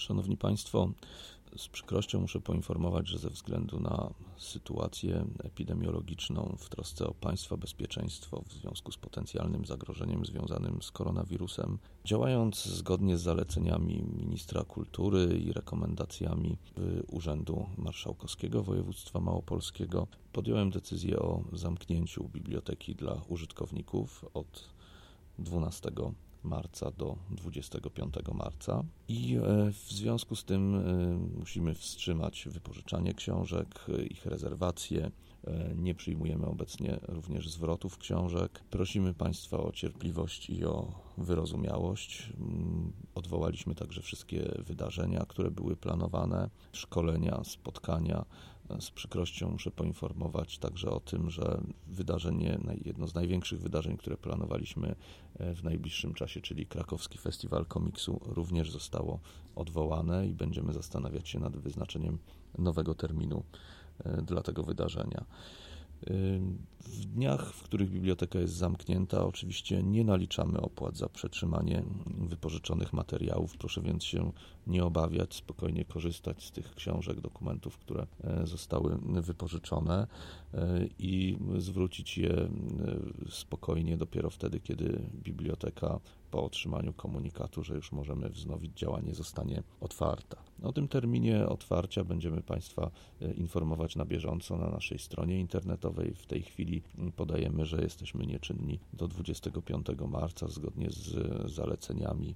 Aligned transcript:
Szanowni 0.00 0.36
Państwo, 0.36 0.90
z 1.56 1.68
przykrością 1.68 2.20
muszę 2.20 2.40
poinformować, 2.40 3.08
że 3.08 3.18
ze 3.18 3.30
względu 3.30 3.80
na 3.80 4.10
sytuację 4.36 5.24
epidemiologiczną 5.44 6.56
w 6.58 6.68
trosce 6.68 7.06
o 7.06 7.14
państwa 7.14 7.56
bezpieczeństwo 7.56 8.42
w 8.48 8.52
związku 8.52 8.92
z 8.92 8.96
potencjalnym 8.96 9.64
zagrożeniem 9.64 10.24
związanym 10.24 10.82
z 10.82 10.90
koronawirusem, 10.90 11.78
działając 12.04 12.64
zgodnie 12.64 13.18
z 13.18 13.22
zaleceniami 13.22 14.02
ministra 14.02 14.64
kultury 14.64 15.38
i 15.38 15.52
rekomendacjami 15.52 16.58
Urzędu 17.08 17.66
Marszałkowskiego 17.76 18.62
Województwa 18.62 19.20
Małopolskiego, 19.20 20.06
podjąłem 20.32 20.70
decyzję 20.70 21.18
o 21.18 21.42
zamknięciu 21.52 22.28
biblioteki 22.28 22.94
dla 22.94 23.22
użytkowników 23.28 24.24
od 24.34 24.70
12 25.38 25.90
marca 26.44 26.90
do 26.90 27.16
25 27.30 28.14
marca 28.34 28.84
i 29.08 29.36
e, 29.36 29.72
w 29.72 29.92
związku 29.92 30.36
z 30.36 30.44
tym 30.44 30.74
e, 30.74 31.38
musimy 31.38 31.74
wstrzymać 31.74 32.48
wypożyczanie 32.50 33.14
książek, 33.14 33.86
ich 34.10 34.26
rezerwacje. 34.26 35.10
E, 35.46 35.74
nie 35.74 35.94
przyjmujemy 35.94 36.46
obecnie 36.46 37.00
również 37.08 37.50
zwrotów 37.50 37.98
książek. 37.98 38.60
Prosimy 38.70 39.14
Państwa 39.14 39.58
o 39.58 39.72
cierpliwość 39.72 40.50
i 40.50 40.64
o 40.64 40.92
wyrozumiałość. 41.18 42.32
Mm, 42.40 42.92
odwołaliśmy 43.14 43.74
także 43.74 44.02
wszystkie 44.02 44.54
wydarzenia, 44.58 45.24
które 45.28 45.50
były 45.50 45.76
planowane, 45.76 46.50
szkolenia, 46.72 47.44
spotkania 47.44 48.24
z 48.80 48.90
przykrością 48.90 49.50
muszę 49.50 49.70
poinformować 49.70 50.58
także 50.58 50.90
o 50.90 51.00
tym, 51.00 51.30
że 51.30 51.60
wydarzenie, 51.86 52.58
jedno 52.84 53.06
z 53.06 53.14
największych 53.14 53.60
wydarzeń, 53.60 53.96
które 53.96 54.16
planowaliśmy 54.16 54.94
e, 55.38 55.54
w 55.54 55.64
najbliższym 55.64 56.14
czasie, 56.14 56.40
czyli 56.40 56.66
Krakowski 56.66 57.18
Festiwal 57.18 57.66
Komiksu, 57.66 58.20
również 58.26 58.70
zostało 58.70 59.20
odwołane 59.54 60.26
i 60.26 60.34
będziemy 60.34 60.72
zastanawiać 60.72 61.28
się 61.28 61.38
nad 61.38 61.56
wyznaczeniem 61.56 62.18
nowego 62.58 62.94
terminu 62.94 63.42
e, 63.42 63.79
dla 64.22 64.42
tego 64.42 64.62
wydarzenia. 64.62 65.24
W 66.80 67.04
dniach, 67.04 67.52
w 67.52 67.62
których 67.62 67.90
biblioteka 67.90 68.38
jest 68.38 68.54
zamknięta, 68.54 69.24
oczywiście 69.24 69.82
nie 69.82 70.04
naliczamy 70.04 70.60
opłat 70.60 70.96
za 70.96 71.08
przetrzymanie 71.08 71.82
wypożyczonych 72.06 72.92
materiałów. 72.92 73.56
Proszę 73.56 73.82
więc 73.82 74.04
się 74.04 74.32
nie 74.66 74.84
obawiać, 74.84 75.34
spokojnie 75.34 75.84
korzystać 75.84 76.44
z 76.44 76.50
tych 76.50 76.74
książek, 76.74 77.20
dokumentów, 77.20 77.78
które 77.78 78.06
e, 78.24 78.46
zostały 78.46 78.98
wypożyczone 79.22 80.06
e, 80.54 80.86
i 80.98 81.38
zwrócić 81.58 82.18
je 82.18 82.32
e, 82.32 82.48
spokojnie 83.30 83.96
dopiero 83.96 84.30
wtedy, 84.30 84.60
kiedy 84.60 85.02
biblioteka 85.14 86.00
po 86.30 86.44
otrzymaniu 86.44 86.92
komunikatu, 86.92 87.64
że 87.64 87.74
już 87.74 87.92
możemy 87.92 88.28
wznowić 88.28 88.78
działanie, 88.78 89.14
zostanie 89.14 89.62
otwarta. 89.80 90.36
O 90.62 90.72
tym 90.72 90.88
terminie 90.88 91.46
otwarcia 91.46 92.04
będziemy 92.04 92.42
Państwa 92.42 92.90
informować 93.36 93.96
na 93.96 94.04
bieżąco 94.04 94.56
na 94.56 94.70
naszej 94.70 94.98
stronie 94.98 95.40
internetowej. 95.40 96.14
W 96.14 96.26
tej 96.26 96.42
chwili 96.42 96.82
podajemy, 97.16 97.66
że 97.66 97.82
jesteśmy 97.82 98.26
nieczynni 98.26 98.80
do 98.92 99.08
25 99.08 99.86
marca 100.08 100.48
zgodnie 100.48 100.90
z 100.90 101.16
zaleceniami 101.50 102.34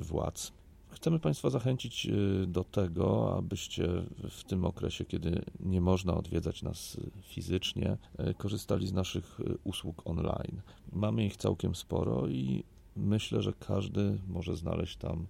władz 0.00 0.52
Chcemy 0.92 1.18
Państwa 1.18 1.50
zachęcić 1.50 2.08
do 2.46 2.64
tego, 2.64 3.36
abyście 3.36 3.88
w 4.30 4.44
tym 4.44 4.64
okresie, 4.64 5.04
kiedy 5.04 5.42
nie 5.60 5.80
można 5.80 6.14
odwiedzać 6.14 6.62
nas 6.62 6.96
fizycznie, 7.22 7.96
korzystali 8.38 8.86
z 8.86 8.92
naszych 8.92 9.40
usług 9.64 10.02
online. 10.04 10.60
Mamy 10.92 11.26
ich 11.26 11.36
całkiem 11.36 11.74
sporo 11.74 12.28
i 12.28 12.64
myślę, 12.96 13.42
że 13.42 13.52
każdy 13.52 14.18
może 14.28 14.56
znaleźć 14.56 14.96
tam 14.96 15.26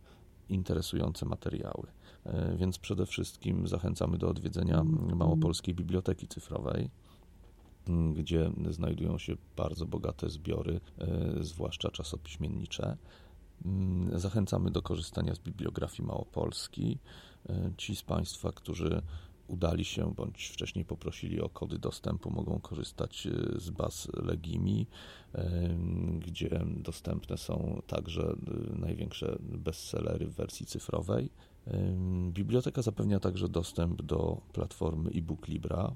interesujące 0.48 1.26
materiały. 1.26 1.86
Więc 2.56 2.78
przede 2.78 3.06
wszystkim 3.06 3.68
zachęcamy 3.68 4.18
do 4.18 4.28
odwiedzenia 4.28 4.84
Małopolskiej 5.14 5.74
Biblioteki 5.74 6.28
Cyfrowej 6.28 6.90
gdzie 8.14 8.50
znajdują 8.70 9.18
się 9.18 9.36
bardzo 9.56 9.86
bogate 9.86 10.30
zbiory, 10.30 10.80
zwłaszcza 11.40 11.90
czasopiśmiennicze. 11.90 12.96
Zachęcamy 14.12 14.70
do 14.70 14.82
korzystania 14.82 15.34
z 15.34 15.38
bibliografii 15.38 16.06
Małopolski. 16.06 16.98
E, 17.48 17.70
ci 17.76 17.96
z 17.96 18.02
Państwa, 18.02 18.52
którzy 18.52 19.02
udali 19.46 19.84
się 19.84 20.14
bądź 20.14 20.48
wcześniej 20.48 20.84
poprosili 20.84 21.40
o 21.40 21.48
kody 21.48 21.78
dostępu, 21.78 22.30
mogą 22.30 22.60
korzystać 22.60 23.26
e, 23.26 23.60
z 23.60 23.70
baz 23.70 24.08
Legimi, 24.14 24.86
e, 25.34 25.50
gdzie 26.18 26.60
dostępne 26.76 27.38
są 27.38 27.82
także 27.86 28.36
największe 28.72 29.36
bestsellery 29.40 30.26
w 30.26 30.34
wersji 30.34 30.66
cyfrowej. 30.66 31.30
Biblioteka 32.30 32.82
zapewnia 32.82 33.20
także 33.20 33.48
dostęp 33.48 34.02
do 34.02 34.40
platformy 34.52 35.10
e-book 35.10 35.48
Libra, 35.48 35.94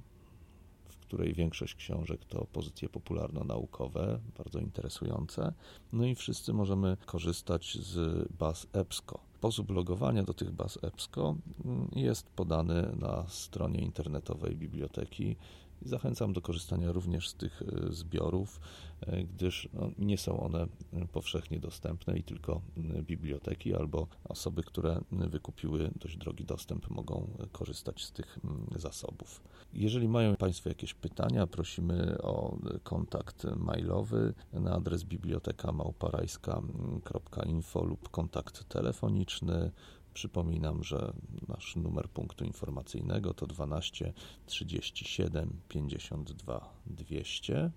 której 1.06 1.34
większość 1.34 1.74
książek 1.74 2.24
to 2.24 2.46
pozycje 2.52 2.88
popularno-naukowe, 2.88 4.20
bardzo 4.38 4.58
interesujące. 4.58 5.52
No 5.92 6.06
i 6.06 6.14
wszyscy 6.14 6.52
możemy 6.52 6.96
korzystać 7.06 7.78
z 7.80 8.28
baz 8.32 8.66
EBSCO. 8.72 9.25
Sposób 9.36 9.70
logowania 9.70 10.22
do 10.22 10.34
tych 10.34 10.52
baz 10.52 10.78
EBSCO 10.82 11.36
mm, 11.64 11.88
jest 11.96 12.30
podany 12.30 12.92
na 13.00 13.24
stronie 13.28 13.80
internetowej 13.80 14.56
biblioteki 14.56 15.36
Zachęcam 15.82 16.32
do 16.32 16.40
korzystania 16.40 16.92
również 16.92 17.28
z 17.28 17.34
tych 17.34 17.62
e, 17.62 17.92
zbiorów, 17.92 18.60
e, 19.00 19.24
gdyż 19.24 19.68
no, 19.72 19.90
nie 19.98 20.18
są 20.18 20.40
one 20.40 20.66
powszechnie 21.12 21.60
dostępne 21.60 22.18
i 22.18 22.22
tylko 22.22 22.60
biblioteki 23.02 23.74
albo 23.74 24.06
osoby, 24.24 24.62
które 24.62 25.00
wykupiły 25.10 25.90
dość 26.00 26.16
drogi 26.16 26.44
dostęp, 26.44 26.90
mogą 26.90 27.30
korzystać 27.52 28.04
z 28.04 28.12
tych 28.12 28.38
zasobów. 28.76 29.42
Jeżeli 29.72 30.08
mają 30.08 30.36
Państwo 30.36 30.68
jakieś 30.68 30.94
pytania, 30.94 31.46
prosimy 31.46 32.22
o 32.22 32.58
kontakt 32.82 33.44
mailowy 33.56 34.34
na 34.52 34.72
adres 34.72 35.04
biblioteka 35.04 35.72
małparajska.info 35.72 37.84
lub 37.84 38.08
kontakt 38.08 38.68
telefoniczny 38.68 39.70
Przypominam, 40.16 40.84
że 40.84 41.12
nasz 41.48 41.76
numer 41.76 42.08
punktu 42.08 42.44
informacyjnego 42.44 43.34
to 43.34 43.46
12 43.46 44.12
37 44.46 45.60
52 45.68 46.74
200. 46.86 47.70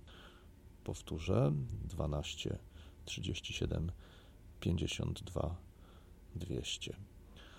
Powtórzę 0.84 1.54
12 1.84 2.60
37 3.06 3.92
52 4.60 5.56
200. 6.36 6.96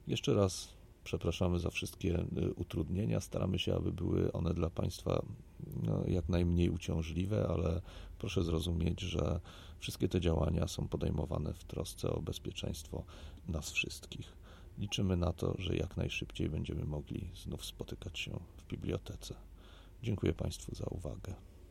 Jeszcze 0.07 0.35
raz 0.35 0.69
przepraszamy 1.05 1.59
za 1.59 1.71
wszystkie 1.71 2.19
y, 2.19 2.55
utrudnienia. 2.55 3.21
Staramy 3.21 3.59
się, 3.59 3.75
aby 3.75 3.93
były 3.93 4.33
one 4.33 4.55
dla 4.55 4.71
Państwa 4.71 5.23
no, 5.83 6.05
jak 6.07 6.29
najmniej 6.29 6.71
uciążliwe, 6.71 7.49
ale 7.49 7.81
proszę 8.19 8.43
zrozumieć, 8.43 9.01
że 9.01 9.41
wszystkie 9.79 10.09
te 10.09 10.21
działania 10.21 10.69
są 10.69 10.89
podejmowane 10.89 11.55
w 11.55 11.65
trosce 11.65 12.11
o 12.11 12.23
bezpieczeństwo 12.23 13.05
nas 13.49 13.71
wszystkich. 13.71 14.40
Liczymy 14.81 15.17
na 15.17 15.33
to, 15.33 15.55
że 15.59 15.77
jak 15.77 15.97
najszybciej 15.97 16.49
będziemy 16.49 16.85
mogli 16.85 17.31
znów 17.35 17.65
spotykać 17.65 18.19
się 18.19 18.41
w 18.57 18.67
bibliotece. 18.67 19.35
Dziękuję 20.03 20.33
Państwu 20.33 20.75
za 20.75 20.85
uwagę. 20.85 21.35